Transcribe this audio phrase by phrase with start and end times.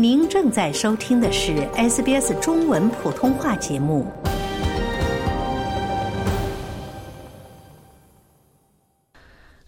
[0.00, 4.06] 您正在收听的是 SBS 中文普通话节目。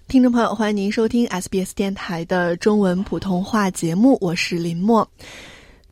[0.06, 5.04] 听众朋友，欢迎您收听 SBS 电台的中文普通话节目，我是林默。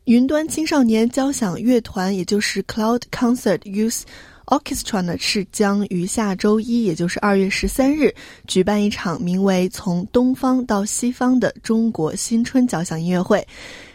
[0.05, 4.03] 云端青少年交响乐团，也就是 Cloud Concert Youth
[4.45, 8.15] Orchestra 呢，是将于下周一，也就是二月十三日，
[8.47, 13.45] 举办一场名为《从东方到西方》的中国新春交响音乐会。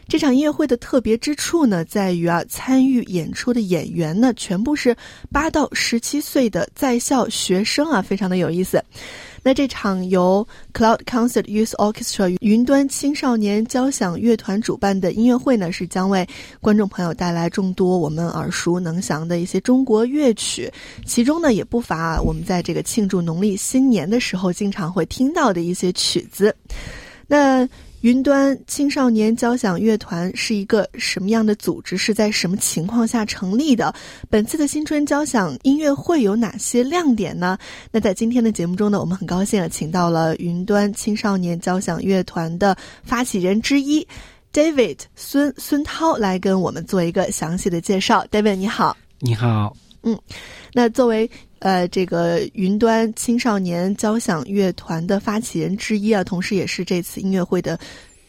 [0.06, 4.94] 这场音乐会的特别之处呢，在于啊，参与演出的演员呢，全部是
[5.32, 8.82] 八到十七岁的在校学生啊，非常的有意思。
[9.42, 16.26] 那这场由 Cloud Concert Youth Orchestra 云端青少年交响乐团主办的音乐会呢，是将为
[16.60, 20.72] 观众朋友带来众多我们耳熟能详的一些中国乐曲，
[21.04, 26.54] 其中呢也不乏我们在这个庆祝农历新年的时候经常会听到的一些曲子。
[27.26, 27.68] 那
[28.04, 31.96] 云端青少年交响乐团是一个什么样的组织？
[31.96, 33.94] 是在什么情况下成立的？
[34.28, 37.56] 本次的新春交响音乐会有哪些亮点呢？
[37.90, 44.06] 那在今天的节目中呢，我们很高兴啊，请到了云端青少年交响乐团的发起人之一
[44.52, 48.22] David 孙孙涛来跟我们做一个详细的介绍。
[48.30, 50.20] David 你好，你好，嗯，
[50.74, 51.30] 那作为。
[51.64, 57.78] 呃，这个云端青少年交响乐团的发起人之一啊，同时也是这次音乐会的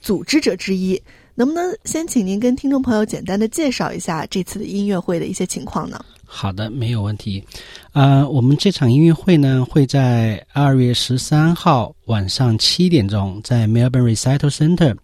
[0.02, 1.00] 组织者之一，
[1.36, 6.00] 能不能先请您跟听众朋友简单的介绍一下这次的音乐会的一些情况呢？
[6.24, 7.44] 好的，没有问题。
[7.92, 14.96] 呃，我们这场音乐会呢，会在二月十三号晚上七点钟在 Melbourne Recital Center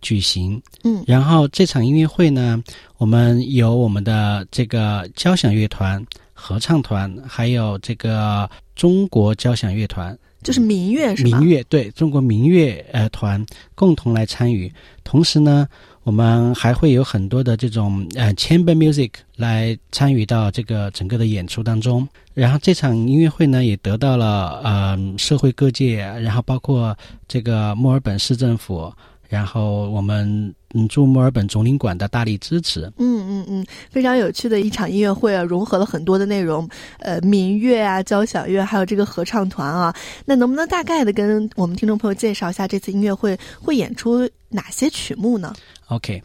[0.00, 0.62] 举行。
[0.84, 2.62] 嗯，然后这场音乐会呢，
[2.98, 6.06] 我们有我们的这个交响乐团。
[6.40, 14.72] 合唱团还有这个中国交响乐团，就是民乐是民乐对中国民乐呃团共同来参与。
[15.04, 15.68] 同时呢，
[16.02, 22.08] 我们还会有很多的这种呃 chamber music 来参与到这个整个的演出当中。
[22.32, 26.96] 然后这场音乐会呢，也得到了呃社会各界，然后包括
[27.28, 28.90] 这个墨尔本市政府。
[29.30, 36.68] 然后我们嗯驻墨尔本总领馆的大力支持，嗯嗯嗯，非常有趣的一场音乐会啊，融合了很多的内容，
[36.98, 39.94] 呃，民乐啊，交响乐，还有这个合唱团啊。
[40.24, 45.54] 那能不能大概的跟我们听众朋友介绍一下这次音乐会会演出哪些曲目呢
[45.86, 46.20] ？OK，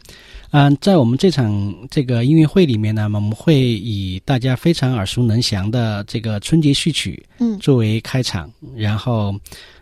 [0.50, 9.32] 嗯，在我们这场这个音乐会里面呢，我们会以大家非常耳熟能详的这个春节序曲，嗯，作为开场，然后。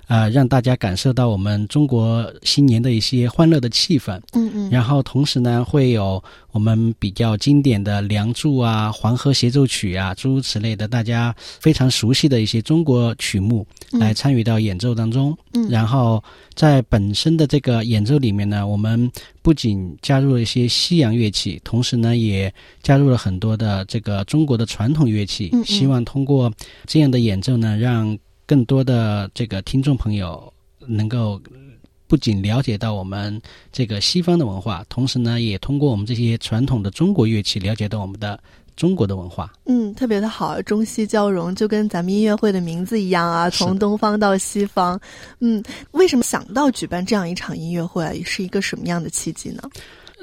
[0.06, 4.20] 啊，让大家感受到我们中国新年的一些欢乐的气氛。
[4.32, 4.70] 嗯嗯。
[4.70, 6.22] 然后同时呢，会有
[6.52, 15.36] 我们比较经典的《梁祝》啊、《黄河协奏曲》啊，诸如此类的大家非常熟悉的一些中国曲目来参与到演奏当中。
[15.54, 15.68] 嗯。
[15.68, 16.22] 然后
[16.54, 19.10] 在本身的这个演奏里面呢，我们
[19.42, 25.50] 不仅加入了一些西洋乐器，同时呢，也加入了很多的这个中国的传统乐器。
[25.52, 25.64] 嗯。
[25.64, 26.52] 希望通过
[26.86, 28.16] 这样的演奏呢，让
[28.46, 30.52] 更多的这个听众朋友
[30.86, 31.40] 能够
[32.06, 33.40] 不仅了解到我们
[33.72, 38.38] 这个西方的文化，同时呢，也通过我们这些传统的中国乐器了解到我们的
[38.76, 39.50] 中国的文化。
[39.64, 45.00] 嗯，特别的好，中西交融，就跟咱们音乐会的名字一样啊，从东方到西方。
[45.40, 45.62] 嗯，
[45.92, 49.62] 为什么想到举办这样一场音乐会，啊是一个什么样的契机呢？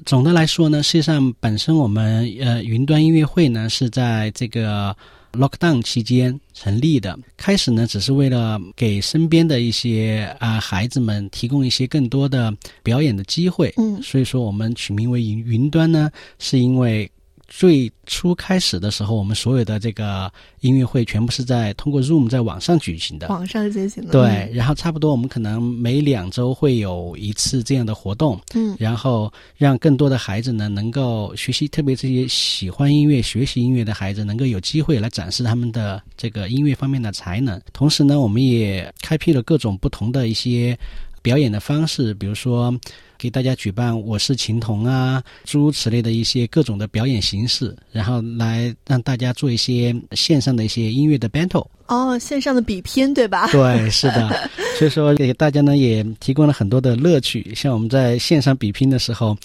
[0.06, 4.96] 总的来说呢，实际上本身我们呃云端音乐会呢是在这个。
[5.34, 12.54] Lockdown 期间成立的，开始呢，只是为了给身边的一些啊孩子们提供一些更多的
[12.84, 13.74] 表演的机会。
[13.78, 17.10] 嗯，所以说我们取名为云云端呢，是因为。
[17.54, 20.32] 最初开始的时候，我们所有的这个
[20.62, 23.28] 音乐会全部是在通过 Zoom 在网上举行的。
[23.28, 24.12] 网上进行的。
[24.14, 28.40] 对，然后差不多我们可能每两周会有一次这样的活动。
[28.56, 28.74] 嗯。
[28.80, 37.62] 然后让更多的孩子呢能够学习，特别这些喜欢音乐、学习音乐的孩子能够有机会来展示他们的这个音乐方面的才能。
[37.74, 40.78] 同时呢，我们也开辟了各种不同的一些
[41.22, 42.74] 表演的方式，比如说。
[43.22, 51.68] 给大家举办我是琴童啊，诸如此类的一些各种的表演形式，然后来让大家做一些线上的一些音乐的 battle。
[51.86, 53.48] 哦，线上的比拼对吧？
[53.52, 54.50] 对，是的。
[54.76, 59.38] 所以说给大家呢也提供了很多的乐趣，像我们在线上比拼的时候，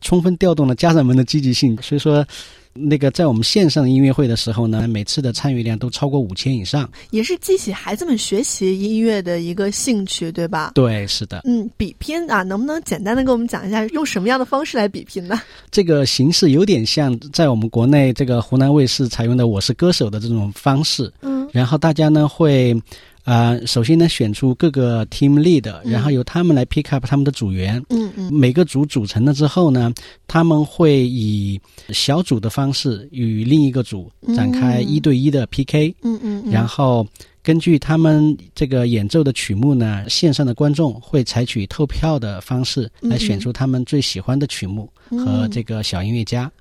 [0.00, 1.76] 充分调动了家长们的积极性。
[1.82, 2.26] 所以说。
[2.72, 10.72] 那个在我们线上音乐会的时候呢，每次的参与量都超过五千以上，也是激起孩子们学习音乐的一个兴趣，对吧？
[10.74, 11.42] 对，是的。
[11.44, 15.40] 嗯，比拼啊，能不能简单的给我们讲一下，用什么样的方式来比拼呢？
[15.70, 21.12] 这个形式有点像在我们国内这个湖南卫视采用的《我是歌手》的这种方式。
[21.22, 22.80] 嗯，然后大家呢会。
[23.28, 27.76] 呃，首先呢，选出各个 team lead，然后由他们来 pick up 他们的组员。
[27.90, 28.32] 嗯嗯。
[28.32, 29.92] 每个组组成了之后呢，
[30.26, 31.60] 他们会以
[31.90, 37.06] 小组的方式与另一个组展开一对一的 PK，、嗯嗯嗯，然后
[37.42, 46.44] 根据他们这个演奏的曲目呢，线上的观众会采取投票的方式来选出他们最喜欢的曲目和这个小音乐家。
[46.44, 46.52] 嗯，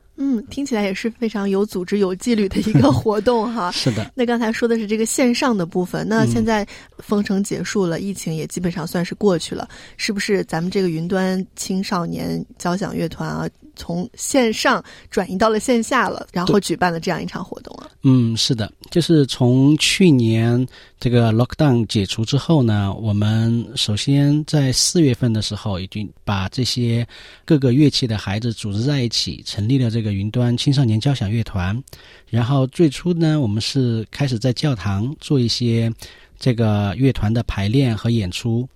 [0.49, 3.71] 听起来也是非常有组织、有纪律的一个活动哈。
[3.75, 6.67] 是的，那刚才说的是这个线上的部分，那嗯现在
[6.97, 9.67] 封城结束了，疫情也基本上算是过去了，
[9.97, 10.43] 是不是？
[10.45, 17.89] 咱们这个云端青少年交响乐团啊，从线上转移到了线下了，然后举办了这样一场活动啊。
[18.03, 20.67] 嗯，是的，就是从去年
[20.99, 27.07] 这个 lockdown 解除之后呢，我们首先在四月份的时候，已经把这些
[27.45, 31.81] 各个乐器的孩子组织在一起，成立了这个云端青少年交响乐团。
[32.29, 35.89] 然后最初呢，我们是开始在教堂做一些
[36.37, 38.67] 这个乐团的排练和演出，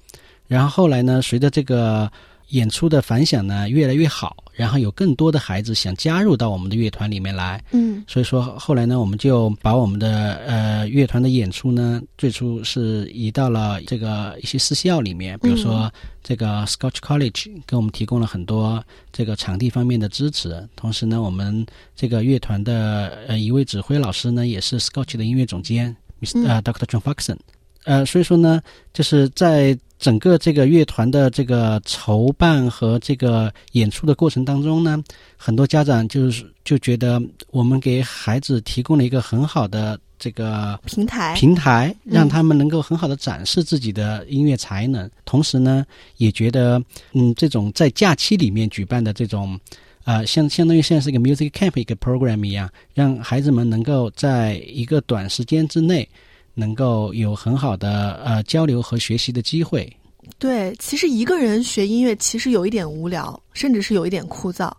[0.48, 2.12] 然后后来呢，随着这个
[2.52, 7.62] 演出的反响呢越来越好，然后有更多的孩子想加入到我们的乐团里面来。
[7.72, 15.92] 嗯所以说后来呢，我们就把我们的呃乐团的演出呢，最初是移到了这个一些私校里面，比如说
[16.24, 20.68] 这个 Scotch College 给我们提供了很多这个场地方面的支持。
[20.76, 21.66] 同时呢，我们
[21.96, 26.46] 这个乐团的呃一位指挥老师呢，也是 Scotch 的音乐总监，Mr.
[26.48, 26.86] 呃 Dr.
[26.86, 27.38] John Foxon。
[27.84, 28.62] 呃，所以说呢，
[28.94, 35.02] 就是在整个这个乐团的这个筹办和这个演出的过程当中呢，
[35.38, 37.22] 很多家长就是就觉得
[37.52, 45.86] 我们给孩子提供了一个很好的这个平台平台，嗯让他们能够很好的展示自己的音乐才能，同时呢，
[46.18, 46.82] 也觉得
[47.14, 49.58] 嗯，这种在假期里面举办的这种。
[50.04, 56.10] 呃，相相当于现在是一个 music camp 一个 program 一样，让孩子们能够在一个短时间之内，
[56.54, 59.92] 能够有很好的呃交流和学习的机会。
[60.38, 64.72] 对，其实一个人学音乐其实有一点无聊，甚至是有一点枯燥。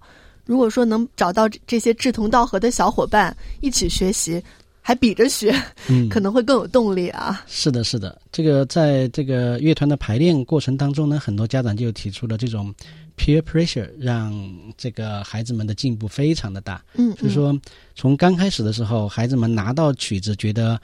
[0.44, 4.42] 如果说能找到这这些志同道合的小伙伴一起学习，
[4.80, 5.54] 还比着学，
[5.88, 7.44] 嗯，可能会更有动力啊。
[7.46, 12.74] 是的，是的，这个在这个乐团的排练过程当中呢，很多家长就提出了这种
[13.16, 14.34] peer pressure，让
[14.76, 16.82] 这个孩子们的进步非常的大。
[16.94, 17.56] 嗯，就是说，
[17.94, 20.80] 从刚开始的时候，孩子们拿到曲子，觉得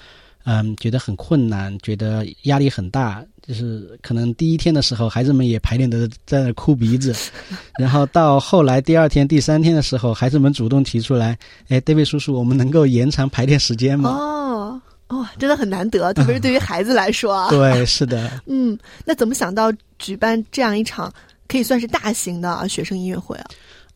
[0.51, 3.23] 嗯，觉得很困难，觉得压力很大。
[3.47, 7.15] 就是可能第一天的时候，孩子们也排练的在那哭鼻子，
[7.79, 17.49] 然后到后来第二天、第三天的时候，孩子们主动提出来：“哎，David 叔叔，我们能够延长排练时间吗？”哦哦，真的很难得，特别是对于孩子来说啊。
[17.53, 18.31] 对，是的。
[18.47, 21.13] 嗯，那怎么想到举办这样一场
[21.47, 23.47] 可以算是大型的啊学生音乐会啊？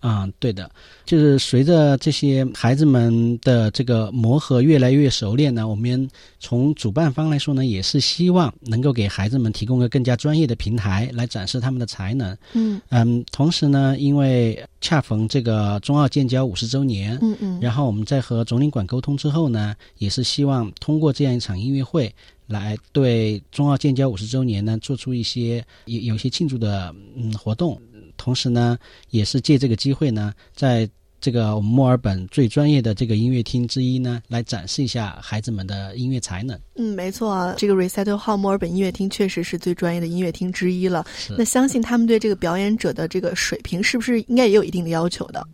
[0.03, 0.69] 啊、对的，
[1.05, 6.11] 就是随着这些孩子们的这个磨合越来越熟练呢，我们
[6.41, 12.37] 从主办方来说呢，也是希望能够给孩子们提供个更加专业的平台来展示他们的才能。
[12.55, 12.81] 嗯。
[12.89, 22.13] 嗯，同时呢，因为恰逢这个中澳建交五十周年，嗯嗯，然后我们在和总领馆沟通之后呢，也是希望通过这样一场音乐会，
[22.49, 27.81] 来对中澳建交五十周年呢做出一些有有一些庆祝的嗯活动，
[28.23, 28.79] 同时呢，
[29.11, 30.89] 也是借这个机会呢，在
[31.21, 36.57] 这个我们墨尔本最专业的这个音乐厅之一呢，来展示一下孩子们的音乐才能。
[36.77, 41.05] 嗯，没错啊，这个 Recital Hall 墨尔本音乐厅确实是最专业的音乐厅之一了。
[41.37, 45.45] 那相信他们对这个表演者的这个水平，是不是应该也有一定的要求的？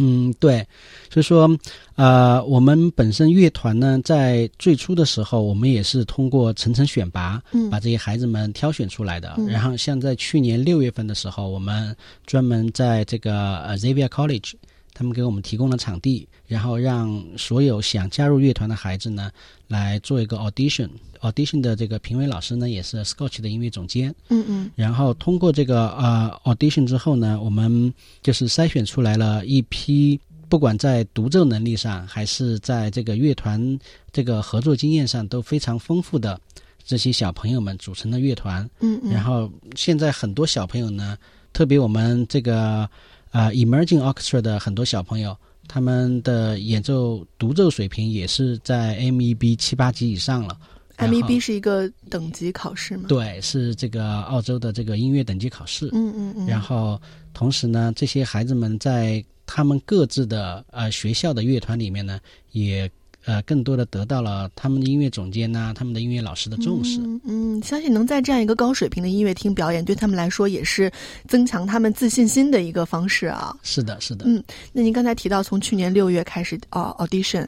[0.00, 0.66] 嗯，对，
[1.12, 1.48] 所以说，
[1.94, 9.34] 呃，我们本身乐团呢，在最初的时候，我们也是通过层层选拔，嗯把这些孩子们挑选出来的。
[9.36, 11.94] 嗯然后，像在去年六月份的时候，我们
[12.26, 14.52] 专门在这个呃 Xavier College，
[15.00, 19.30] 他们给我们提供了场地，然后让所有想加入乐团的孩子呢，
[19.66, 20.90] 来做一个 audition。
[21.22, 24.14] audition 的这个评委老师呢，也是 Scotch 的音乐总监。
[24.28, 27.90] 嗯嗯然后通过这个呃 audition 之后呢，我们
[28.20, 33.78] 就是筛选出来了一批，不管在独奏能力上，还是在这个乐团
[34.12, 36.38] 这个合作经验上都非常丰富的
[36.84, 38.68] 这些小朋友们组成的乐团。
[38.80, 41.16] 嗯嗯，然后现在很多小朋友呢，
[41.54, 42.86] 特别我们这个
[43.30, 45.36] 呃 emerging orchestra 的很多小朋友。
[45.68, 50.58] 他们的演奏独奏水平也是在 MEB 七八级以上了。
[50.96, 55.88] MEB 是一个等级考试吗？，对，是这个澳洲的这个音乐等级考试。
[55.92, 57.00] 嗯嗯嗯，然后
[57.32, 62.18] 同时呢，这些孩子们在他们各自的呃学校的乐团里面呢，
[62.50, 62.90] 也
[63.30, 66.98] 呃更多的得到了他们的音乐总监呐、他们的音乐老师的重视。
[67.00, 70.90] 嗯嗯，相信能在这样一个高水平的音乐厅表演，对他们来说也是
[71.28, 73.56] 增强他们自信心的一个方式啊。
[73.62, 74.24] 是的，是的。
[74.26, 77.46] 嗯那您刚才提到，从去年六月开始啊、audition，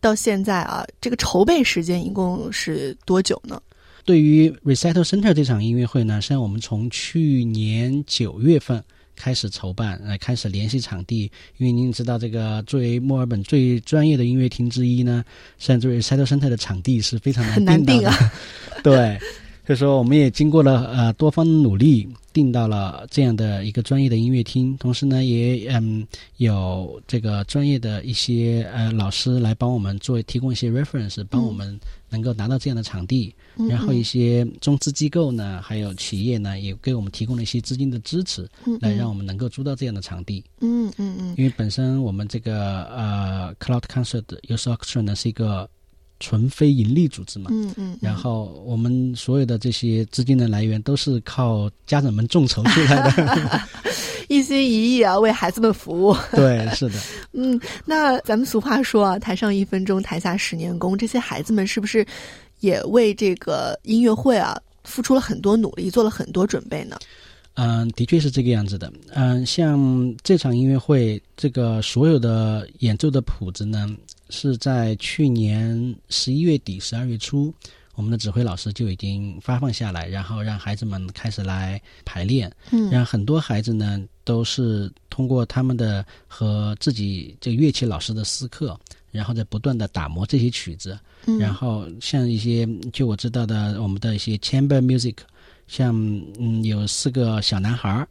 [0.00, 3.60] 到现在啊，这个筹备时间一共是多久呢？
[4.04, 8.84] 对于 Recital Center 这场音乐会呢，实际上我们从去年九月份
[9.16, 11.30] 开始筹办，呃，开始联系场地。
[11.56, 15.24] 因为您知道，这个作为墨尔本最专业的音乐厅之一呢，
[15.58, 18.10] 实际上这 Recital Center 的场地是非常很难定的。
[18.10, 18.32] 啊。
[18.84, 19.18] 对，
[19.66, 22.08] 所以说我们也经过了呃多方努力。
[22.32, 26.06] 订到了这样的一个专业的音乐厅，同时呢，也嗯
[26.36, 31.80] 有这个专业的一些呃老师来帮我们做提供一些 reference，帮我们
[32.10, 33.34] 能够拿到这样的场地。
[33.70, 38.46] 然后一些中资机构呢，还有企业呢，也给我们提供了一些资金的支持，
[38.82, 40.44] 来让我们能够租到这样的场地。
[40.60, 41.34] 嗯嗯嗯。
[41.38, 45.66] 因为本身我们这个呃 Cloud Concert Youth Orchestra 呢是一个。
[46.18, 53.60] 纯非盈利组织嘛，嗯嗯，然后我们所有的这些资金的来源都是靠家长们众筹出来的，
[54.28, 56.16] 一心一意啊为孩子们服务。
[56.32, 56.98] 对，是的。
[57.32, 60.96] 嗯，那咱们俗话说啊，台上一分钟，台下十年功。
[60.96, 62.04] 这些孩子们是不是
[62.60, 66.96] 也为这个音乐会啊付出了很多努力，做了很多准备呢？
[67.54, 68.90] 嗯，的确是这个样子的。
[69.12, 73.86] 嗯，像这场音乐会，这个所有的演奏的谱子呢。
[74.30, 77.52] 是在去年十一月底、十二月初，
[77.94, 82.52] 我们的指挥老师就已经发放下来，然后让孩子们开始来排练。
[82.70, 88.78] 嗯，让很多孩子呢都是通过他们的和自己这个乐器老师的私课，
[89.10, 90.98] 然后在不断的打磨这些曲子。
[91.26, 95.16] 嗯，然后像一些就我知道的，我们的一些 chamber music，
[95.66, 95.94] 像
[96.38, 98.08] 嗯有四个小男孩儿。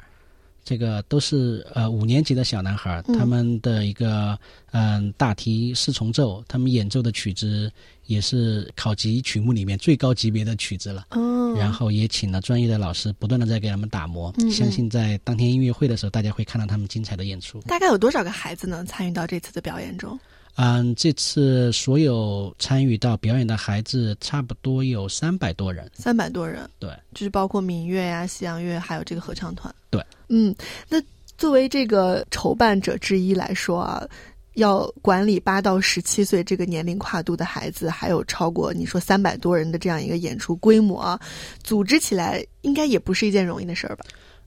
[0.66, 4.38] 这个都是呃五年级的小男孩，他们的一个
[4.72, 7.72] 嗯大提四重奏，他们演奏的曲子
[8.08, 11.06] 也是考级曲目里面最高级别的曲子了。
[11.12, 14.34] 哦，然后也请了专业的老师，不断的在给他们打磨。
[14.52, 17.62] 相信在当天音乐会的时候，大家会看到他们精彩的演出。
[17.68, 20.20] 大概有多少个孩子能参与到这次的表演中？
[20.58, 25.92] 嗯，这次所有参与到表演的孩子差不多有三百多人。
[25.94, 29.74] 三百多人，对，就是包括民乐呀、西洋乐，还有这个合唱团。
[29.90, 30.56] 对，嗯，
[30.88, 31.02] 那
[31.38, 34.08] 作为这个筹办者之一来说啊，
[34.54, 41.20] 要管理八到十七岁这个年龄跨度的孩子，还有超过你说三百多人的这样一个演出规模啊，
[41.64, 44.06] 组织起来应该也不是一件容易的事儿吧？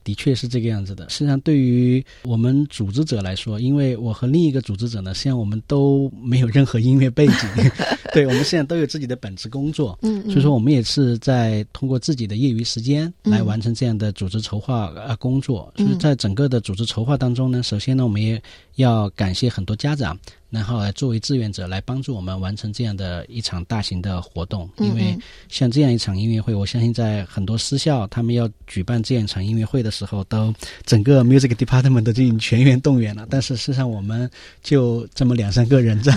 [0.09, 1.07] 的确是这个样子的。
[1.07, 7.35] 实际上，对于我们组织者来说，因为我和另一个组织者呢，实际上我们都没有任何音乐背景，
[8.11, 15.71] 对我们现在都有自己的本职工作，嗯，所以说我们也是在通过自己的业余时间来完成这样的组织筹划呃工作。
[15.77, 18.41] 所以在整个的组织筹划当中呢，首先呢，我们也
[18.77, 20.17] 要感谢很多家长。
[20.49, 30.53] 然后来作为志愿者来帮助我们完成这样的一场大型的活动，因为像这样一场音乐会，我相信在很多私校他们要举办这样一场音乐会的时候，都
[30.85, 33.27] 整个 music department 都进行全员动员了。
[33.29, 34.29] 但是事实上，我们
[34.63, 36.11] 就这么两三个人在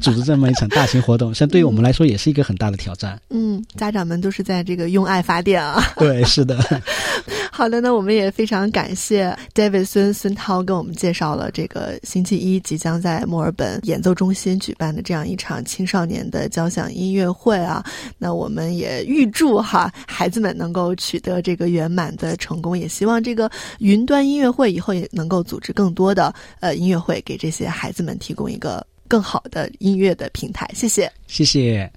[0.00, 3.20] 组织这么一场大型活动， 像对于我们来说也是一个很大的挑战。
[3.30, 5.82] 嗯，家长们都是在这个用爱发电啊。
[5.96, 6.58] 对，是的。
[7.54, 17.84] 好的，那我们也非常感谢 David 孙孙涛跟我们介绍了这个星期一即将在墨尔本演奏中心举办的这样一场青少年的交响音乐会啊。
[18.16, 30.66] 那我们也预祝哈孩子们能够取得这个圆满的成功，也希望这个云端音乐会以后也能够组织更多的呃音乐会，给这些孩子们提供一个更好的音乐的平台。
[30.72, 31.92] 谢谢，谢谢。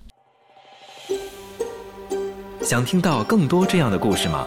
[2.61, 4.45] 想听到更多这样的故事吗？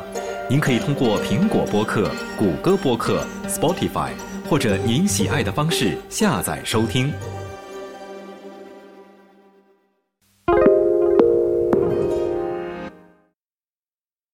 [0.51, 4.13] 您可以通过苹果播客、谷歌播客、Spotify，
[4.49, 7.13] 或者您喜爱的方式下载收听。